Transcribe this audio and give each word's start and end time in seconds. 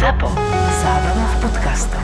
ZAPO. 0.00 0.32
Zábrná 0.80 1.26
v 1.28 1.36
podcastov. 1.44 2.00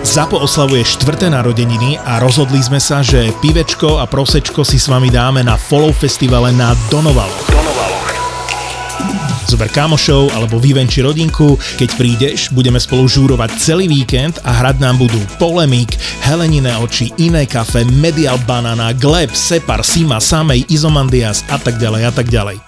ZAPO 0.00 0.48
oslavuje 0.48 0.80
štvrté 0.80 1.28
narodeniny 1.28 2.00
a 2.00 2.24
rozhodli 2.24 2.56
sme 2.56 2.80
sa, 2.80 3.04
že 3.04 3.36
pivečko 3.44 4.00
a 4.00 4.08
prosečko 4.08 4.64
si 4.64 4.80
s 4.80 4.88
vami 4.88 5.12
dáme 5.12 5.44
na 5.44 5.60
Follow 5.60 5.92
Festivale 5.92 6.56
na 6.56 6.72
Donovaloch. 6.88 7.52
Zober 9.44 9.68
kamošov 9.68 10.32
alebo 10.32 10.56
vyvenči 10.56 11.04
rodinku, 11.04 11.60
keď 11.76 11.88
prídeš, 12.00 12.48
budeme 12.48 12.80
spolu 12.80 13.04
žúrovať 13.04 13.60
celý 13.60 13.92
víkend 13.92 14.40
a 14.48 14.64
hrať 14.64 14.80
nám 14.80 14.96
budú 14.96 15.20
Polemik, 15.36 16.00
Heleniné 16.24 16.80
oči, 16.80 17.12
Iné 17.20 17.44
kafe, 17.44 17.84
Medial 17.92 18.40
Banana, 18.48 18.96
Gleb, 18.96 19.36
Separ, 19.36 19.84
Sima, 19.84 20.16
Samej, 20.16 20.64
Izomandias 20.72 21.44
a 21.52 21.60
tak 21.60 21.76
ďalej 21.76 22.08
a 22.08 22.12
tak 22.16 22.32
ďalej. 22.32 22.67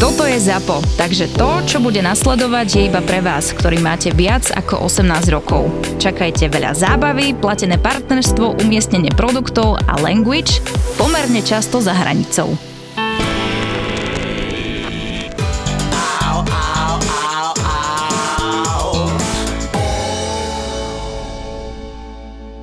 Toto 0.00 0.24
je 0.24 0.40
ZAPO, 0.40 0.80
takže 0.96 1.28
to, 1.36 1.60
čo 1.68 1.76
bude 1.76 2.00
nasledovať, 2.00 2.66
je 2.72 2.82
iba 2.88 3.04
pre 3.04 3.20
vás, 3.20 3.52
ktorý 3.52 3.84
máte 3.84 4.08
viac 4.08 4.48
ako 4.48 4.88
18 4.88 5.28
rokov. 5.28 5.68
Čakajte 6.00 6.48
veľa 6.48 6.72
zábavy, 6.72 7.36
platené 7.36 7.76
partnerstvo, 7.76 8.64
umiestnenie 8.64 9.12
produktov 9.12 9.76
a 9.84 10.00
language 10.00 10.64
pomerne 10.96 11.44
často 11.44 11.84
za 11.84 11.92
hranicou. 11.92 12.56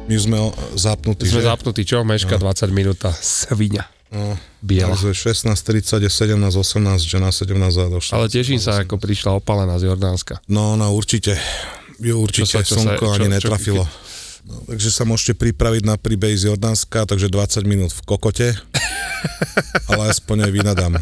My 0.07 0.15
sme 0.15 0.39
zapnutí, 0.73 1.29
Sme 1.29 1.43
že? 1.43 1.51
zapnutí, 1.53 1.81
čo? 1.85 2.01
Meška 2.01 2.41
20 2.41 2.73
minút 2.73 2.97
a 3.05 3.13
svinia. 3.13 3.85
Biela. 4.59 4.95
takže 4.95 5.11
16.30 5.11 5.99
je 5.99 6.09
17.18, 6.09 6.39
že 7.01 7.17
na 7.19 7.29
17 7.29 7.51
a 7.59 7.87
došlo. 7.87 8.13
Ale 8.13 8.27
teším 8.27 8.57
sa, 8.57 8.79
ako 8.79 8.95
prišla 8.95 9.35
opalená 9.35 9.75
z 9.75 9.91
Jordánska. 9.91 10.39
No, 10.47 10.75
no 10.75 10.91
určite. 10.91 11.35
Jo, 11.97 12.21
určite 12.21 12.47
Čo 12.47 12.59
sa- 12.59 12.63
čo 12.63 12.75
sa- 12.75 12.81
slnko 12.95 13.05
čo- 13.05 13.13
ani 13.13 13.25
čo- 13.25 13.33
netrafilo. 13.33 13.83
No, 14.47 14.63
takže 14.63 14.89
sa 14.89 15.03
môžete 15.03 15.35
pripraviť 15.35 15.83
na 15.83 15.99
príbeh 15.99 16.31
z 16.31 16.47
Jordánska, 16.47 17.03
takže 17.03 17.27
20 17.27 17.67
minút 17.67 17.91
v 17.91 18.01
kokote. 18.07 18.55
ale 19.91 20.03
aspoň 20.07 20.47
aj 20.47 20.51
vynadám. 20.53 20.93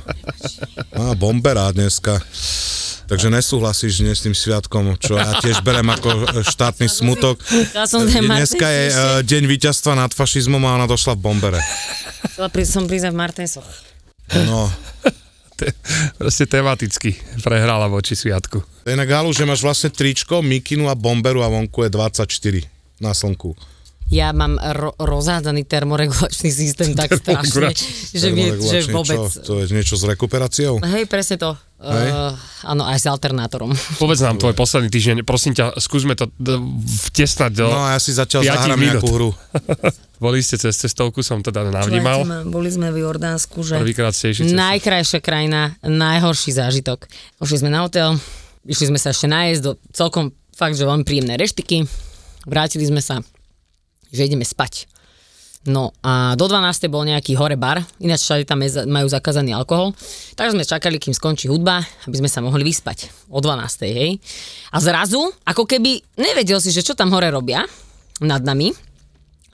Má 0.97 1.13
bomberá 1.13 1.69
dneska. 1.69 2.17
Takže 3.05 3.29
nesúhlasíš 3.29 4.01
dnes 4.01 4.17
s 4.17 4.25
tým 4.25 4.33
sviatkom, 4.33 4.97
čo 4.97 5.13
ja 5.13 5.37
tiež 5.37 5.61
berem 5.61 5.85
ako 5.85 6.09
e, 6.09 6.21
štátny 6.41 6.89
smutok. 6.89 7.37
Ten 7.37 8.25
Dneska 8.25 8.65
je 8.65 8.85
e, 8.89 8.93
deň 9.21 9.43
víťazstva 9.45 9.93
nad 9.93 10.09
fašizmom 10.09 10.61
a 10.65 10.81
ona 10.81 10.89
došla 10.89 11.13
v 11.13 11.21
bombere. 11.21 11.59
Chcela 12.33 12.49
pri, 12.49 12.65
som 12.65 12.89
prísť 12.89 13.13
v 13.13 13.17
Martensoch. 13.17 13.69
No, 14.49 14.73
Te, 15.55 15.71
proste 16.19 16.43
tematicky 16.43 17.15
prehrala 17.39 17.87
voči 17.87 18.11
sviatku. 18.11 18.59
To 18.59 18.87
je 18.91 18.91
inak 18.91 19.07
halu, 19.07 19.31
že 19.31 19.47
máš 19.47 19.63
vlastne 19.63 19.87
tričko, 19.87 20.43
mikinu 20.43 20.91
a 20.91 20.99
bomberu 20.99 21.39
a 21.39 21.47
vonku 21.47 21.87
je 21.87 21.89
24 21.95 22.27
na 22.99 23.15
slnku. 23.15 23.55
Ja 24.13 24.29
mám 24.37 24.61
ro- 24.61 24.93
rozhádzaný 25.01 25.65
termoregulačný 25.65 26.53
systém 26.53 26.93
tak 26.93 27.17
strašne, 27.17 27.73
že, 28.13 28.29
vie, 28.29 28.53
že 28.61 28.85
vôbec... 28.93 29.17
Čo? 29.17 29.41
To 29.41 29.53
je 29.65 29.73
niečo 29.73 29.97
s 29.97 30.05
rekuperáciou? 30.05 30.77
Hej, 30.85 31.09
presne 31.09 31.41
to. 31.41 31.57
Hej. 31.81 32.09
Uh, 32.13 32.33
áno, 32.69 32.85
aj 32.85 33.01
s 33.01 33.05
alternátorom. 33.09 33.73
Povedz 33.97 34.21
nám 34.21 34.37
tvoj 34.41 34.53
posledný 34.53 34.93
týždeň, 34.93 35.25
prosím 35.25 35.57
ťa, 35.57 35.81
skúsme 35.81 36.13
to 36.13 36.29
d- 36.37 36.61
vtesnať 37.09 37.51
do... 37.57 37.65
No 37.65 37.81
a 37.81 37.97
ja 37.97 37.99
si 37.99 38.13
zatiaľ 38.13 38.45
zahrám 38.45 38.77
minút. 38.77 39.01
nejakú 39.01 39.09
hru. 39.09 39.29
Boli 40.23 40.39
ste 40.45 40.55
cez 40.55 40.77
cestovku, 40.77 41.25
som 41.25 41.41
teda 41.41 41.65
navnímal. 41.67 42.23
Ma, 42.23 42.45
Boli 42.45 42.69
sme 42.69 42.93
v 42.93 43.03
Jordánsku, 43.03 43.65
že 43.65 43.75
Prvýkrát 43.75 44.13
ste 44.13 44.31
išli 44.31 44.53
najkrajšia 44.53 45.19
krajina, 45.19 45.75
najhorší 45.81 46.55
zážitok. 46.55 47.09
Pošli 47.41 47.65
sme 47.65 47.73
na 47.73 47.83
hotel, 47.83 48.15
išli 48.63 48.93
sme 48.93 48.99
sa 49.01 49.11
ešte 49.11 49.27
najesť 49.27 49.61
do 49.65 49.71
celkom 49.91 50.29
fakt, 50.55 50.77
že 50.79 50.87
veľmi 50.87 51.03
príjemné 51.03 51.35
reštiky. 51.35 51.83
Vrátili 52.47 52.87
sme 52.87 53.03
sa, 53.03 53.19
že 54.09 54.25
ideme 54.25 54.45
spať. 54.45 54.89
No 55.65 55.97
a 56.05 56.37
do 56.37 56.45
12. 56.45 56.93
bol 56.93 57.01
nejaký 57.09 57.33
hore 57.33 57.57
bar, 57.57 57.81
ináč 57.97 58.21
všade 58.21 58.45
tam 58.45 58.61
majú 58.85 59.09
zakázaný 59.09 59.57
alkohol. 59.57 59.97
Takže 60.37 60.53
sme 60.53 60.61
čakali, 60.61 61.01
kým 61.01 61.17
skončí 61.17 61.49
hudba, 61.49 61.81
aby 62.05 62.21
sme 62.21 62.29
sa 62.29 62.45
mohli 62.45 62.61
vyspať. 62.61 63.09
O 63.33 63.41
12. 63.41 63.65
hej. 63.89 64.21
A 64.69 64.77
zrazu, 64.77 65.25
ako 65.41 65.65
keby 65.65 66.05
nevedel 66.21 66.61
si, 66.61 66.69
že 66.69 66.85
čo 66.85 66.93
tam 66.93 67.09
hore 67.09 67.33
robia 67.33 67.65
nad 68.21 68.45
nami, 68.45 68.77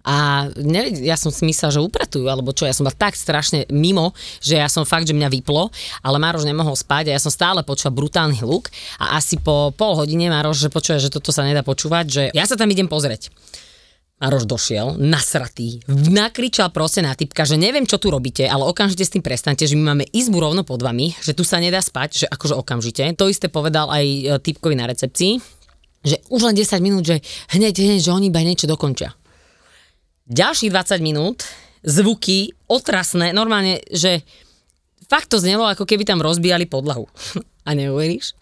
a 0.01 0.49
ne, 0.57 0.89
ja 1.05 1.13
som 1.13 1.29
si 1.29 1.45
myslel, 1.45 1.77
že 1.77 1.81
upratujú, 1.81 2.25
alebo 2.25 2.49
čo, 2.57 2.65
ja 2.65 2.73
som 2.73 2.89
bol 2.89 2.93
tak 2.93 3.13
strašne 3.13 3.69
mimo, 3.69 4.17
že 4.41 4.57
ja 4.57 4.65
som 4.65 4.81
fakt, 4.81 5.05
že 5.05 5.13
mňa 5.13 5.29
vyplo, 5.29 5.69
ale 6.01 6.17
Maroš 6.17 6.49
nemohol 6.49 6.73
spať 6.73 7.13
a 7.13 7.15
ja 7.17 7.21
som 7.21 7.29
stále 7.29 7.61
počula 7.61 7.93
brutálny 7.93 8.41
hluk 8.41 8.73
a 8.97 9.21
asi 9.21 9.37
po 9.37 9.69
pol 9.77 9.93
hodine 9.93 10.33
Maroš, 10.33 10.65
že 10.65 10.73
počuje, 10.73 10.97
že 10.97 11.13
toto 11.13 11.29
sa 11.29 11.45
nedá 11.45 11.61
počúvať, 11.61 12.05
že 12.09 12.23
ja 12.33 12.49
sa 12.49 12.57
tam 12.57 12.73
idem 12.73 12.89
pozrieť. 12.89 13.29
Maroš 14.21 14.45
došiel, 14.45 15.01
nasratý, 15.01 15.81
nakričal 15.89 16.69
proste 16.69 17.01
na 17.01 17.17
typka, 17.17 17.41
že 17.41 17.57
neviem, 17.57 17.89
čo 17.89 17.97
tu 17.97 18.13
robíte, 18.13 18.45
ale 18.45 18.69
okamžite 18.69 19.01
s 19.01 19.13
tým 19.17 19.25
prestante, 19.25 19.65
že 19.65 19.73
my 19.73 19.97
máme 19.97 20.05
izbu 20.13 20.37
rovno 20.37 20.61
pod 20.61 20.85
vami, 20.85 21.17
že 21.25 21.33
tu 21.33 21.41
sa 21.41 21.57
nedá 21.57 21.81
spať, 21.81 22.09
že 22.13 22.25
akože 22.29 22.53
okamžite. 22.53 23.01
To 23.17 23.25
isté 23.25 23.49
povedal 23.49 23.89
aj 23.89 24.05
e, 24.05 24.21
typkovi 24.37 24.77
na 24.77 24.85
recepcii, 24.85 25.41
že 26.05 26.21
už 26.29 26.45
len 26.45 26.53
10 26.53 26.69
minút, 26.85 27.01
že 27.01 27.17
hneď, 27.57 27.73
hneď, 27.73 27.99
že 28.05 28.13
oni 28.13 28.29
iba 28.29 28.45
niečo 28.45 28.69
dokončia 28.69 29.17
ďalších 30.31 30.71
20 30.71 31.03
minút, 31.03 31.43
zvuky 31.83 32.55
otrasné, 32.71 33.35
normálne, 33.35 33.83
že 33.91 34.23
fakt 35.11 35.27
to 35.27 35.43
znelo, 35.43 35.67
ako 35.67 35.83
keby 35.83 36.07
tam 36.07 36.23
rozbijali 36.23 36.71
podlahu. 36.71 37.11
A 37.67 37.75
neuveríš? 37.75 38.33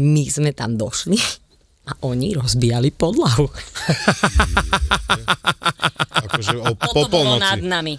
My 0.00 0.24
sme 0.26 0.56
tam 0.56 0.80
došli 0.80 1.20
a 1.82 1.92
oni 2.02 2.34
rozbijali 2.34 2.90
podlahu. 2.90 3.48
Akože 6.22 6.56
o, 6.56 6.74
po 6.74 6.86
Toto 6.94 7.08
bolo 7.10 7.36
nad 7.36 7.56
polnoci. 7.56 7.66
nami. 7.66 7.94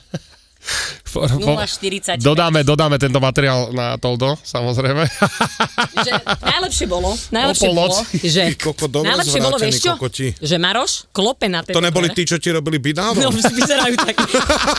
Po- 1.11 1.25
po- 1.25 1.57
0,45. 1.57 2.21
Dodáme, 2.21 2.61
dodáme 2.61 2.95
tento 2.95 3.17
materiál 3.17 3.73
na 3.73 3.97
Toldo, 3.97 4.37
samozrejme. 4.39 5.09
Že 6.05 6.11
najlepšie 6.39 6.85
bolo, 6.85 7.17
najlepšie 7.33 7.67
bolo, 7.67 7.89
polnoci. 7.91 8.15
že 8.23 8.41
Koko, 8.63 8.85
najlepšie 8.87 9.39
bolo, 9.41 9.57
vieš 9.57 9.81
čo? 9.81 9.97
kokoti. 9.97 10.27
Že 10.37 10.55
Maroš 10.55 11.09
klope 11.09 11.49
na 11.49 11.65
tie 11.65 11.73
To 11.73 11.81
neboli 11.81 12.13
tí, 12.13 12.23
čo 12.23 12.37
ti 12.37 12.53
robili 12.53 12.77
byt 12.77 13.01
No, 13.17 13.33
vyzerajú 13.33 13.95
tak. 13.97 14.15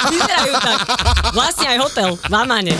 Vyzerajú 0.09 0.55
tak. 0.57 0.79
Vlastne 1.34 1.67
aj 1.69 1.79
hotel 1.83 2.11
v 2.15 2.33
Amane. 2.33 2.75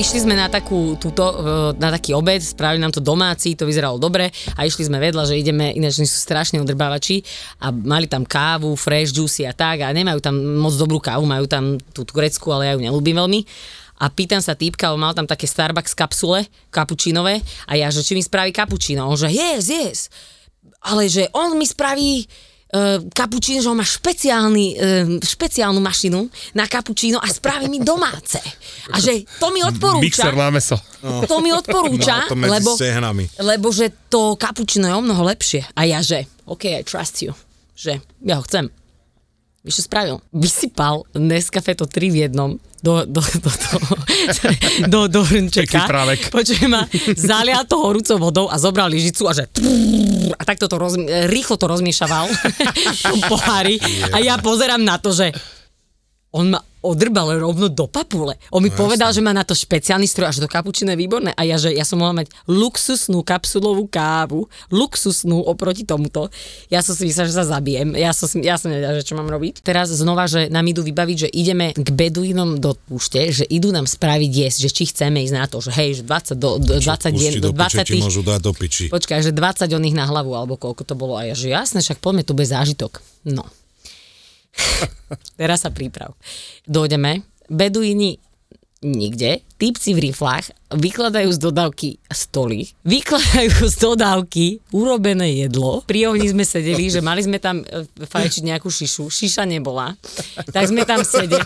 Išli 0.00 0.24
sme 0.24 0.32
na, 0.32 0.48
takú, 0.48 0.96
túto, 0.96 1.20
e, 1.20 1.76
na 1.76 1.92
taký 1.92 2.16
obed, 2.16 2.40
spravili 2.40 2.80
nám 2.80 2.88
to 2.88 3.04
domáci, 3.04 3.52
to 3.52 3.68
vyzeralo 3.68 4.00
dobre 4.00 4.32
a 4.56 4.64
išli 4.64 4.88
sme 4.88 4.96
vedľa, 4.96 5.28
že 5.28 5.36
ideme, 5.36 5.76
ináč 5.76 6.00
sú 6.00 6.08
strašne 6.08 6.56
odrbávači 6.56 7.20
a 7.60 7.68
mali 7.68 8.08
tam 8.08 8.24
kávu, 8.24 8.80
fresh 8.80 9.12
juicy 9.12 9.44
a 9.44 9.52
tak 9.52 9.84
a 9.84 9.92
nemajú 9.92 10.24
tam 10.24 10.40
moc 10.56 10.72
dobrú 10.80 11.04
kávu, 11.04 11.28
majú 11.28 11.44
tam 11.44 11.76
tú 11.92 12.08
tureckú, 12.08 12.48
ale 12.48 12.72
ja 12.72 12.72
ju 12.72 12.80
nelúbim 12.80 13.12
veľmi. 13.12 13.44
A 14.00 14.08
pýtam 14.08 14.40
sa 14.40 14.56
týpka, 14.56 14.88
on 14.88 15.04
mal 15.04 15.12
tam 15.12 15.28
také 15.28 15.44
Starbucks 15.44 15.92
kapsule, 15.92 16.48
kapučinové 16.72 17.44
a 17.68 17.76
ja, 17.76 17.92
že 17.92 18.00
či 18.00 18.16
mi 18.16 18.24
spraví 18.24 18.56
kapučino. 18.56 19.04
On 19.04 19.20
že 19.20 19.28
yes, 19.28 19.68
yes. 19.68 20.08
Ale 20.80 21.12
že 21.12 21.28
on 21.36 21.60
mi 21.60 21.68
spraví 21.68 22.24
uh, 22.70 23.02
kapučíno, 23.10 23.60
že 23.60 23.68
on 23.68 23.78
má 23.78 23.86
špeciálny, 23.86 24.66
uh, 24.72 24.80
špeciálnu 25.20 25.78
mašinu 25.78 26.26
na 26.54 26.66
kapučíno 26.66 27.18
a 27.18 27.26
spraví 27.26 27.68
mi 27.68 27.78
domáce. 27.78 28.38
A 28.90 28.98
že 28.98 29.22
to 29.38 29.50
mi 29.50 29.60
Mixer 29.60 29.70
odporúča. 29.70 30.24
na 30.32 30.50
meso. 30.50 30.76
To 31.00 31.36
mi 31.40 31.50
odporúča, 31.52 32.28
No, 32.28 32.32
to 32.32 32.36
lebo, 32.36 32.70
stehnami. 32.76 33.24
lebo 33.38 33.68
že 33.72 33.88
to 34.08 34.36
kapučino 34.36 34.88
je 34.88 34.94
o 34.94 35.02
mnoho 35.04 35.22
lepšie. 35.26 35.64
A 35.76 35.84
ja 35.86 36.00
že, 36.02 36.26
OK, 36.44 36.64
I 36.68 36.84
trust 36.84 37.22
you. 37.22 37.32
Že 37.76 38.00
ja 38.24 38.36
ho 38.36 38.42
chcem. 38.44 38.68
Vieš, 39.60 39.84
čo 39.84 39.92
spravil? 39.92 40.16
Vysypal 40.32 41.04
Nescafe 41.20 41.76
to 41.76 41.84
3 41.84 42.08
v 42.08 42.16
jednom 42.24 42.56
do, 42.80 43.04
do, 43.04 43.20
do, 43.20 43.50
do, 43.52 43.76
do, 44.88 45.00
do 45.08 45.20
hrnčeka. 45.20 45.84
Počujem 46.32 46.72
ma, 46.72 46.88
zalial 47.12 47.68
to 47.68 47.76
horúcou 47.76 48.16
vodou 48.16 48.48
a 48.48 48.56
zobral 48.56 48.88
lyžicu 48.88 49.28
a 49.28 49.36
že 49.36 49.52
a 50.32 50.42
takto 50.48 50.64
to 50.64 50.80
roz, 50.80 50.96
rýchlo 51.28 51.60
to 51.60 51.68
rozmiešaval 51.68 52.32
pohári 53.32 53.76
a 54.16 54.24
ja 54.24 54.40
pozerám 54.40 54.80
na 54.80 54.96
to, 54.96 55.12
že 55.12 55.28
on 56.32 56.56
ma 56.56 56.60
odrbal 56.80 57.36
rovno 57.36 57.68
do 57.68 57.84
papule. 57.84 58.40
On 58.48 58.64
mi 58.64 58.72
povedal, 58.72 59.12
že 59.12 59.20
má 59.20 59.36
na 59.36 59.44
to 59.44 59.52
špeciálny 59.52 60.08
stroj, 60.08 60.32
až 60.32 60.38
do 60.40 60.48
kapučino 60.48 60.96
je 60.96 60.98
výborné. 60.98 61.30
A 61.36 61.44
ja, 61.44 61.60
že 61.60 61.76
ja 61.76 61.84
som 61.84 62.00
mohla 62.00 62.24
mať 62.24 62.32
luxusnú 62.48 63.20
kapsulovú 63.20 63.84
kávu, 63.86 64.48
luxusnú 64.72 65.44
oproti 65.44 65.84
tomuto. 65.84 66.32
Ja 66.72 66.80
som 66.80 66.96
si 66.96 67.04
myslela, 67.04 67.28
že 67.28 67.36
sa 67.36 67.44
zabijem. 67.44 67.92
Ja 68.00 68.16
som, 68.16 68.26
ja 68.40 68.56
som 68.56 68.72
nevedela, 68.72 68.96
že 68.96 69.04
čo 69.04 69.12
mám 69.20 69.28
robiť. 69.28 69.60
Teraz 69.60 69.92
znova, 69.92 70.24
že 70.24 70.48
nám 70.48 70.64
idú 70.64 70.80
vybaviť, 70.80 71.16
že 71.20 71.28
ideme 71.28 71.76
k 71.76 71.88
beduínom 71.92 72.56
do 72.56 72.72
púšte, 72.88 73.28
že 73.28 73.44
idú 73.44 73.68
nám 73.68 73.84
spraviť 73.84 74.30
jesť, 74.32 74.58
že 74.64 74.70
či 74.72 74.82
chceme 74.88 75.20
ísť 75.20 75.34
na 75.36 75.44
to, 75.44 75.60
že 75.60 75.76
hej, 75.76 76.00
že 76.00 76.02
20 76.08 76.40
do, 76.40 76.56
do 76.56 76.74
20 76.80 77.12
Pusti 77.12 77.12
dien, 77.12 77.32
do 77.42 77.50
do 77.52 77.58
piče, 77.58 77.82
20 77.82 77.90
ti 77.90 78.00
môžu 78.00 78.22
dať 78.22 78.40
do 78.40 78.52
piči. 78.54 78.84
Počkaj, 78.88 79.20
že 79.26 79.32
20 79.34 79.76
oných 79.76 79.96
na 79.96 80.04
hlavu, 80.06 80.32
alebo 80.34 80.54
koľko 80.56 80.82
to 80.86 80.94
bolo. 80.94 81.18
A 81.18 81.26
ja, 81.26 81.34
že 81.34 81.50
jasné, 81.50 81.82
však 81.82 81.98
poďme, 81.98 82.22
to 82.22 82.32
bude 82.32 82.46
zážitok. 82.46 83.02
No. 83.26 83.44
Teraz 85.40 85.64
sa 85.66 85.70
príprav. 85.70 86.14
Dojdeme, 86.66 87.24
beduíni 87.50 88.18
nikde, 88.80 89.44
týpci 89.60 89.92
v 89.92 90.10
riflách 90.10 90.59
vykladajú 90.70 91.34
z 91.34 91.38
dodávky 91.42 91.88
stoly, 92.06 92.70
vykladajú 92.86 93.66
z 93.66 93.76
dodávky 93.82 94.46
urobené 94.70 95.42
jedlo. 95.46 95.82
Pri 95.82 96.06
ohni 96.06 96.30
sme 96.30 96.46
sedeli, 96.46 96.86
že 96.86 97.02
mali 97.02 97.26
sme 97.26 97.42
tam 97.42 97.66
e, 97.66 97.86
fajčiť 98.06 98.42
nejakú 98.46 98.70
šišu, 98.70 99.10
šiša 99.10 99.50
nebola. 99.50 99.98
Tak 100.54 100.70
sme 100.70 100.86
tam 100.86 101.02
sedeli, 101.02 101.42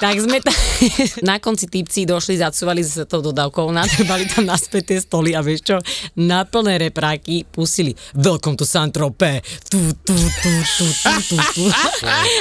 tak 0.00 0.16
sme 0.16 0.40
tam... 0.40 0.56
Na 1.28 1.36
konci 1.36 1.68
týpci 1.68 2.08
došli, 2.08 2.40
zacúvali 2.40 2.80
sa 2.80 3.04
tou 3.04 3.20
dodávkou, 3.20 3.68
nadrbali 3.68 4.24
tam 4.32 4.48
naspäť 4.48 4.96
tie 4.96 4.98
stoly 5.04 5.36
a 5.36 5.44
vieš 5.44 5.68
čo, 5.68 5.76
na 6.16 6.48
plné 6.48 6.80
repráky 6.80 7.44
pustili 7.44 7.92
Welcome 8.16 8.56
to 8.56 8.64
Saint-Tropez, 8.64 9.44
tu, 9.68 9.78
tu, 10.02 10.16
tu, 10.16 10.52
tu, 10.76 10.86
tu, 10.88 11.12
tu, 11.28 11.36
tu. 11.36 11.64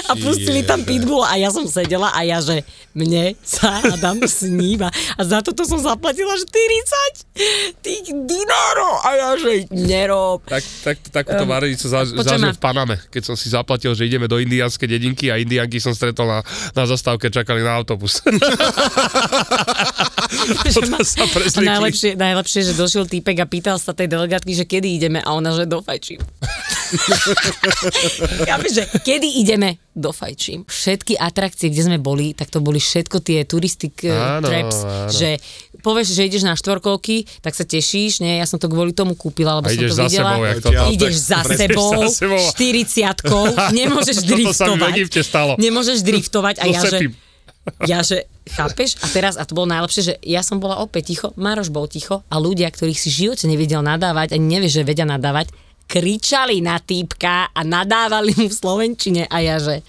A 0.07 0.11
pustili 0.15 0.63
tam 0.63 0.81
pitbull 0.87 1.27
a 1.27 1.35
ja 1.35 1.51
som 1.51 1.67
sedela 1.67 2.15
a 2.15 2.23
ja, 2.23 2.39
že 2.39 2.63
mne 2.95 3.35
sa 3.43 3.83
Adam 3.83 4.23
sníva. 4.25 4.91
A 5.15 5.21
za 5.23 5.43
toto 5.43 5.63
som 5.67 5.79
zaplatila 5.79 6.20
40 6.25 7.81
tých 7.81 8.05
dinárov 8.11 8.93
a 9.01 9.09
ja, 9.15 9.29
že 9.37 9.65
nerob. 9.71 10.45
Tak, 10.45 10.63
tak, 10.83 10.97
takúto 11.11 11.43
varenicu 11.47 11.85
za, 11.87 12.05
zažil 12.05 12.53
v 12.53 12.61
Paname, 12.61 12.95
keď 13.09 13.33
som 13.33 13.35
si 13.35 13.49
zaplatil, 13.49 13.93
že 13.97 14.05
ideme 14.05 14.27
do 14.29 14.37
indianskej 14.37 14.87
dedinky 14.87 15.33
a 15.33 15.39
indianky 15.39 15.81
som 15.81 15.95
stretol 15.95 16.29
na, 16.29 16.39
na 16.73 16.83
zastávke, 16.85 17.31
čakali 17.33 17.63
na 17.65 17.75
autobus. 17.77 18.21
Sa 21.51 21.61
najlepšie, 21.61 22.15
najlepšie, 22.15 22.61
že 22.71 22.73
došiel 22.73 23.05
týpek 23.05 23.43
a 23.43 23.45
pýtal 23.45 23.77
sa 23.77 23.91
tej 23.91 24.07
delegátky, 24.07 24.51
že 24.55 24.65
kedy 24.65 24.87
ideme 24.97 25.19
a 25.19 25.29
ona, 25.35 25.51
že 25.51 25.67
dofajčím. 25.67 26.23
ja 28.49 28.55
viem, 28.59 28.71
že 28.71 28.83
kedy 29.01 29.27
ideme, 29.41 29.79
dofajčím. 29.91 30.67
Všetky 30.67 31.19
atrakcie, 31.19 31.67
kde 31.67 31.83
sme 31.87 31.97
boli, 31.99 32.31
tak 32.31 32.47
to 32.51 32.63
boli 32.63 32.79
všetko 32.79 33.19
tie 33.19 33.43
turistic 33.43 33.95
uh, 34.07 34.39
Áno, 34.39 34.47
traps, 34.47 34.77
áno. 34.83 35.11
že 35.11 35.29
povieš, 35.81 36.13
že 36.13 36.27
ideš 36.29 36.43
na 36.45 36.55
štvorkolky, 36.55 37.25
tak 37.41 37.57
sa 37.57 37.65
tešíš, 37.65 38.21
nie, 38.21 38.39
ja 38.39 38.47
som 38.47 38.61
to 38.61 38.69
kvôli 38.69 38.93
tomu 38.93 39.17
kúpila, 39.17 39.59
lebo 39.59 39.67
A 39.67 39.73
som 39.73 39.81
to 39.83 39.95
za 39.95 40.05
videla. 40.07 40.31
sebou, 40.37 40.41
jak 40.45 40.59
toto. 40.61 40.83
ideš 40.93 41.15
za 41.17 41.39
sebou, 41.43 41.91
za 42.07 42.27
sebou. 42.27 42.43
40 42.55 43.73
nemôžeš 43.81 44.17
driftovať. 44.23 44.93
Nemôžeš 45.57 45.97
driftovať 46.05 46.55
a 46.61 46.65
ja, 46.69 46.81
že, 46.85 46.97
ja, 47.85 47.99
že, 48.05 48.29
chápeš? 48.49 48.97
A 49.01 49.07
teraz, 49.09 49.37
a 49.37 49.43
to 49.45 49.53
bolo 49.57 49.69
najlepšie, 49.69 50.01
že 50.01 50.13
ja 50.25 50.41
som 50.45 50.57
bola 50.61 50.79
opäť 50.81 51.13
ticho, 51.13 51.27
Maroš 51.37 51.69
bol 51.73 51.85
ticho 51.89 52.25
a 52.29 52.35
ľudia, 52.37 52.69
ktorých 52.69 52.97
si 52.97 53.09
v 53.09 53.17
živote 53.27 53.45
nevedel 53.49 53.81
nadávať, 53.85 54.37
ani 54.37 54.45
nevie, 54.57 54.69
že 54.69 54.85
vedia 54.85 55.05
nadávať, 55.05 55.53
kričali 55.91 56.63
na 56.63 56.79
týpka 56.79 57.51
a 57.51 57.61
nadávali 57.61 58.31
mu 58.33 58.47
v 58.47 58.55
Slovenčine 58.55 59.27
a 59.27 59.37
ja, 59.37 59.59
že 59.59 59.83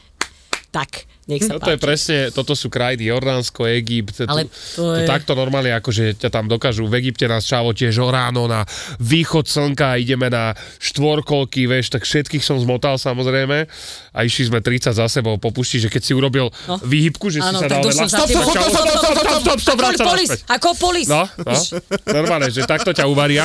tak, 0.68 1.04
nech 1.22 1.38
sa 1.38 1.54
je 1.54 1.76
páči. 1.76 1.78
presne, 1.78 2.18
toto 2.32 2.56
sú 2.56 2.66
krajiny, 2.66 3.06
Jordánsko, 3.06 3.68
Egypt, 3.70 4.24
Ale 4.24 4.48
to 4.74 4.96
je- 4.96 5.06
takto 5.06 5.32
normálne, 5.32 5.70
akože 5.70 6.16
ťa 6.16 6.28
tam 6.28 6.48
dokážu, 6.48 6.82
v 6.84 6.98
Egypte 6.98 7.24
nás 7.24 7.44
čavo 7.44 7.70
tiež 7.70 7.94
o 7.98 8.08
ráno 8.08 8.48
na 8.48 8.64
východ 8.98 9.46
slnka, 9.46 9.94
ideme 9.96 10.26
na 10.26 10.56
štvorkolky, 10.80 11.68
vieš, 11.68 11.92
tak 11.92 12.02
všetkých 12.02 12.40
som 12.40 12.56
zmotal 12.56 12.96
samozrejme 12.96 13.68
a 14.10 14.18
išli 14.24 14.48
sme 14.48 14.58
30 14.58 14.90
za 14.90 15.06
sebou 15.06 15.36
po 15.36 15.52
pušti, 15.52 15.78
že 15.78 15.88
keď 15.88 16.02
si 16.02 16.12
urobil 16.12 16.48
no. 16.66 16.80
výhybku, 16.80 17.28
že 17.28 17.38
Áno, 17.38 17.60
si 17.60 17.62
sa 17.62 17.68
dal 17.68 17.84
vedľa, 17.84 17.94
za 17.94 18.06
stop, 18.08 18.26
tebou. 18.26 18.42
stop, 18.42 18.58
stop, 18.58 18.72
stop, 18.72 18.86
stop, 18.88 18.96
stop, 18.98 19.14
stop, 19.14 19.38
stop, 19.38 19.58
stop, 19.60 19.76
vráť 19.78 19.92
sa 19.92 20.02
Ako 20.02 20.08
polis, 20.08 20.26
naspäť. 20.26 20.40
ako 20.50 20.68
polis. 20.74 21.06
No, 21.06 21.22
no, 21.38 21.54
normálne, 22.10 22.48
že 22.48 22.64
takto 22.64 22.90
ťa 22.90 23.04
uvaria. 23.06 23.44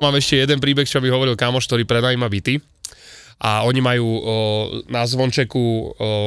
Mám 0.00 0.16
ešte 0.16 0.40
jeden 0.40 0.56
príbeh, 0.64 0.88
čo 0.88 1.04
mi 1.04 1.12
hovoril 1.12 1.36
kamoš, 1.36 1.68
ktorý 1.68 1.84
prenajíma 1.84 2.24
byty. 2.24 2.56
A 3.40 3.64
oni 3.64 3.80
majú 3.80 4.04
o, 4.04 4.20
na 4.92 5.04
zvončeku, 5.08 5.60
o, 5.60 5.86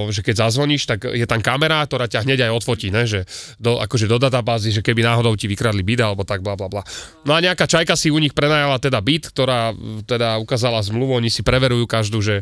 že 0.09 0.25
keď 0.25 0.45
zazvoníš, 0.49 0.89
tak 0.89 1.05
je 1.13 1.25
tam 1.29 1.45
kamera, 1.45 1.85
ktorá 1.85 2.09
ťa 2.09 2.25
hneď 2.25 2.49
aj 2.49 2.57
odfotí, 2.57 2.89
ne? 2.89 3.05
Že 3.05 3.29
do, 3.61 3.77
akože 3.77 4.09
do 4.09 4.17
databázy, 4.17 4.73
že 4.73 4.81
keby 4.81 5.05
náhodou 5.05 5.37
ti 5.37 5.45
vykradli 5.45 5.85
byt 5.85 6.01
alebo 6.01 6.25
tak 6.25 6.41
bla 6.41 6.57
bla 6.57 6.73
bla. 6.73 6.81
No 7.25 7.37
a 7.37 7.41
nejaká 7.41 7.69
čajka 7.69 7.93
si 7.93 8.09
u 8.09 8.17
nich 8.17 8.33
prenajala 8.33 8.81
teda 8.81 8.97
byt, 8.97 9.29
ktorá 9.29 9.77
teda 10.09 10.41
ukázala 10.41 10.81
zmluvu, 10.81 11.21
oni 11.21 11.29
si 11.29 11.45
preverujú 11.45 11.85
každú, 11.85 12.17
že 12.21 12.41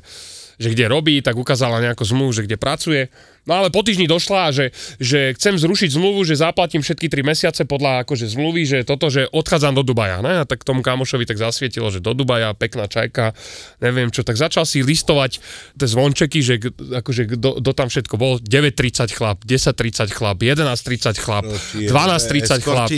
že 0.57 0.71
kde 0.73 0.85
robí, 0.91 1.19
tak 1.21 1.37
ukázala 1.37 1.83
nejakú 1.83 2.03
zmluvu, 2.03 2.31
že 2.33 2.45
kde 2.47 2.57
pracuje. 2.57 3.07
No 3.41 3.57
ale 3.57 3.73
po 3.73 3.81
týždni 3.81 4.05
došla, 4.05 4.53
že, 4.53 4.69
že 5.01 5.33
chcem 5.33 5.57
zrušiť 5.57 5.97
zmluvu, 5.97 6.21
že 6.21 6.37
zaplatím 6.37 6.85
všetky 6.85 7.09
3 7.09 7.25
mesiace 7.25 7.61
podľa 7.65 8.05
akože 8.05 8.29
zmluvy, 8.29 8.61
že 8.69 8.77
toto, 8.85 9.09
že 9.09 9.25
odchádzam 9.33 9.73
do 9.73 9.81
Dubaja. 9.81 10.21
Ne? 10.21 10.41
A 10.41 10.43
tak 10.45 10.61
tomu 10.61 10.85
kamošovi 10.85 11.25
tak 11.25 11.41
zasvietilo, 11.41 11.89
že 11.89 12.05
do 12.05 12.13
Dubaja, 12.13 12.53
pekná 12.53 12.85
čajka, 12.85 13.33
neviem 13.81 14.13
čo. 14.13 14.21
Tak 14.21 14.37
začal 14.37 14.69
si 14.69 14.85
listovať 14.85 15.41
tie 15.73 15.87
zvončeky, 15.89 16.39
že 16.45 16.55
akože 17.01 17.33
kto 17.41 17.71
tam 17.73 17.89
všetko 17.89 18.15
bol. 18.21 18.37
9.30 18.37 19.09
chlap, 19.09 19.41
10.30 19.41 20.13
chlap, 20.13 20.37
11.30 20.37 21.17
chlap, 21.17 21.45
12.30 21.81 22.61
chlap. 22.61 22.89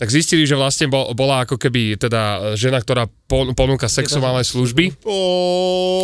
Tak 0.00 0.08
zistili, 0.08 0.48
že 0.48 0.56
vlastne 0.56 0.88
bol, 0.88 1.12
bola 1.12 1.44
ako 1.44 1.60
keby 1.60 2.00
teda 2.00 2.56
žena, 2.56 2.80
ktorá 2.80 3.04
pon- 3.28 3.52
ponúka 3.52 3.84
sexuálne 3.84 4.40
služby. 4.40 4.96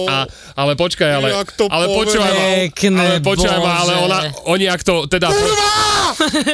A, 0.04 0.28
ale 0.52 0.76
počkaj, 0.76 1.10
ale, 1.16 1.32
ale 1.72 1.84
počúvaj 1.88 2.32
ma, 2.37 2.44
ale 2.93 3.25
počúvaj 3.25 3.56
ma, 3.56 3.72
ale 3.81 3.93
ona, 4.04 4.19
oni 4.52 4.69
ak 4.69 4.84
to 4.84 5.08
teda... 5.08 5.32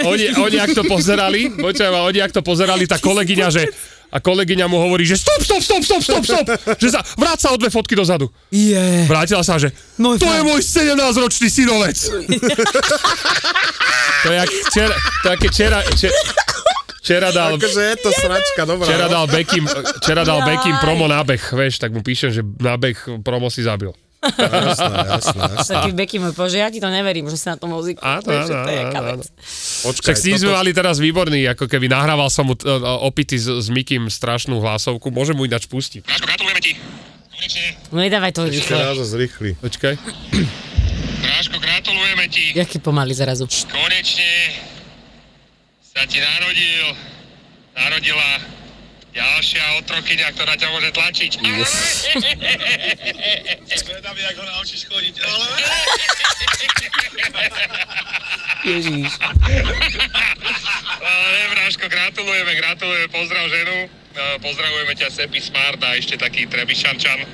Oni, 0.02 0.26
oni 0.34 0.58
ak 0.58 0.74
to 0.74 0.82
pozerali, 0.82 1.46
počúvaj 1.54 1.90
ma, 1.94 2.02
oni 2.02 2.18
ak 2.18 2.34
to 2.34 2.42
pozerali, 2.42 2.82
tá 2.82 2.98
kolegyňa, 2.98 3.46
že 3.46 3.62
a 4.10 4.18
kolegyňa 4.18 4.66
mu 4.66 4.74
hovorí, 4.76 5.06
že 5.06 5.14
stop, 5.14 5.38
stop, 5.38 5.62
stop, 5.62 5.86
stop, 5.86 6.02
stop, 6.02 6.24
stop, 6.26 6.46
že 6.82 6.90
sa, 6.90 6.98
vráť 7.14 7.46
sa 7.46 7.48
o 7.54 7.56
dve 7.56 7.70
fotky 7.70 7.94
dozadu. 7.94 8.26
Je. 8.50 9.06
Vrátila 9.06 9.46
sa, 9.46 9.62
že 9.62 9.70
Môj 10.02 10.18
to 10.18 10.26
je 10.26 10.34
fakt. 10.34 10.48
môj 10.50 10.60
17-ročný 10.66 11.48
synovec. 11.48 11.94
to 14.26 14.28
je 14.28 14.36
jak 14.36 14.50
včera, 14.66 14.96
to 14.98 15.26
je 15.30 15.36
včera, 15.46 15.78
včera, 15.94 16.16
včera 17.02 17.34
dal, 17.34 17.58
Akože 17.58 17.82
je 17.82 17.96
to 17.98 18.10
sračka, 18.14 18.62
dobrá. 18.62 18.86
Včera 18.86 19.06
no. 19.10 19.12
dal 19.12 19.24
Bekim, 19.26 19.64
včera 19.98 20.22
dal. 20.22 20.40
Bekim 20.46 20.78
promo 20.78 21.10
na 21.10 21.20
beh, 21.20 21.42
vieš, 21.52 21.82
tak 21.82 21.90
mu 21.90 22.00
píšem, 22.00 22.30
že 22.30 22.46
na 22.62 22.78
beh 22.78 23.20
promo 23.20 23.50
si 23.50 23.66
zabil. 23.66 23.90
Jasné, 24.22 24.86
jasné, 25.18 25.42
jasné. 25.58 25.74
Taký 25.82 25.90
Becky 25.98 26.16
môj, 26.22 26.30
bože, 26.30 26.54
ja 26.54 26.70
ti 26.70 26.78
to 26.78 26.86
neverím, 26.86 27.26
že 27.26 27.34
si 27.34 27.42
na 27.50 27.58
tom 27.58 27.74
muziku. 27.74 27.98
Áno, 27.98 28.22
áno, 28.22 29.18
áno. 29.18 29.22
Počkaj, 29.82 30.14
Tak 30.14 30.14
s 30.14 30.24
ním 30.30 30.38
sme 30.38 30.54
mali 30.54 30.70
teraz 30.70 31.02
výborný, 31.02 31.42
ako 31.50 31.66
keby 31.66 31.90
nahrával 31.90 32.30
som 32.30 32.46
mu 32.46 32.54
t- 32.54 32.62
opity 33.02 33.34
s, 33.34 33.50
s 33.50 33.66
Mikim 33.66 34.06
strašnú 34.06 34.62
hlasovku, 34.62 35.10
môžem 35.10 35.34
mu 35.34 35.42
ináč 35.42 35.66
pustiť. 35.66 36.06
Náško, 36.06 36.26
gratulujeme 36.30 36.62
ti. 36.62 36.72
Konečne. 37.34 37.64
No 37.90 37.98
nedávaj 37.98 38.30
to 38.30 38.46
Ešte 38.46 38.54
rýchle. 38.70 38.78
raz 38.78 38.98
zrýchli. 39.02 39.50
Počkaj. 39.58 39.94
Náško, 41.22 41.56
gratulujeme 41.58 42.24
ti. 42.30 42.44
Jaký 42.54 42.78
pomaly 42.78 43.18
zrazu. 43.18 43.50
Konečne 43.66 44.26
sa 45.92 46.08
ti 46.08 46.24
narodil, 46.24 46.96
narodila 47.76 48.40
ďalšia 49.12 49.64
otrokyňa, 49.84 50.32
ktorá 50.32 50.56
ťa 50.56 50.68
môže 50.72 50.88
tlačiť. 50.96 51.32
Zvedám, 53.76 54.16
jak 54.16 54.36
ho 54.40 54.44
naučíš 54.56 54.88
chodiť. 54.88 55.14
Ježiš. 58.64 59.12
Ale 61.02 61.38
Bráško, 61.52 61.84
gratulujeme, 61.92 62.52
gratulujeme, 62.56 63.08
pozdrav 63.12 63.44
ženu. 63.52 63.76
E, 63.84 64.38
Pozdravujeme 64.40 64.92
ťa 64.96 65.08
Sepi 65.12 65.40
Smart 65.44 65.80
a 65.82 65.96
ešte 65.98 66.16
taký 66.16 66.48
Trebišančan. 66.48 67.26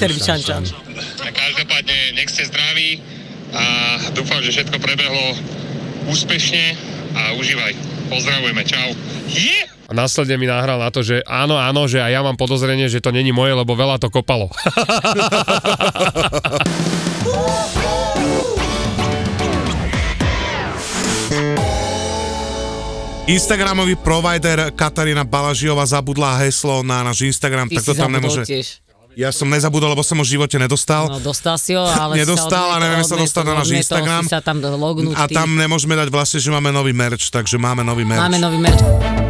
Terbičančan. 0.00 0.68
A 1.24 1.28
každopádne 1.32 2.12
nech 2.12 2.28
ste 2.28 2.44
zdraví 2.44 3.00
a 3.56 3.64
dúfam, 4.12 4.42
že 4.44 4.52
všetko 4.52 4.76
prebehlo 4.80 5.38
úspešne 6.08 6.76
a 7.14 7.34
užívaj. 7.38 7.72
Pozdravujeme, 8.10 8.62
čau. 8.66 8.90
Yeah! 9.30 9.70
A 9.90 9.94
následne 9.94 10.38
mi 10.38 10.46
nahral 10.46 10.78
na 10.78 10.90
to, 10.94 11.02
že 11.02 11.18
áno, 11.26 11.58
áno, 11.58 11.90
že 11.90 11.98
aj 11.98 12.12
ja 12.14 12.20
mám 12.22 12.38
podozrenie, 12.38 12.86
že 12.86 13.02
to 13.02 13.10
není 13.10 13.34
moje, 13.34 13.58
lebo 13.58 13.74
veľa 13.74 13.98
to 13.98 14.06
kopalo. 14.06 14.46
Instagramový 23.30 23.94
provider 23.94 24.74
Katarína 24.74 25.22
Balažiová 25.22 25.86
zabudla 25.86 26.42
heslo 26.42 26.82
na 26.82 27.06
náš 27.06 27.22
Instagram, 27.22 27.70
Ty 27.70 27.78
tak 27.78 27.86
to 27.86 27.94
tam 27.94 28.10
nemôže... 28.10 28.42
tiež. 28.42 28.82
Ja 29.18 29.34
som 29.34 29.50
nezabudol, 29.50 29.90
lebo 29.90 30.06
som 30.06 30.22
ho 30.22 30.24
v 30.24 30.38
živote 30.38 30.54
nedostal. 30.54 31.10
No 31.10 31.18
dostal 31.18 31.58
si 31.58 31.74
ho, 31.74 31.82
ale 31.82 32.14
Nedostal 32.22 32.74
a 32.74 32.76
neviem 32.78 33.02
sa 33.02 33.18
dostať 33.18 33.44
na 33.46 33.54
náš 33.58 33.70
Instagram. 33.74 34.22
Sa 34.26 34.38
tam 34.38 34.62
lognúť 34.62 35.14
A 35.18 35.26
tam 35.26 35.58
nemôžeme 35.58 35.98
dať 35.98 36.08
vlastne, 36.14 36.38
že 36.38 36.50
máme 36.50 36.70
nový 36.70 36.94
merch, 36.94 37.30
takže 37.30 37.58
máme 37.58 37.82
nový 37.82 38.06
merch. 38.06 38.22
Máme 38.22 38.38
nový 38.38 38.58
merch. 38.62 39.29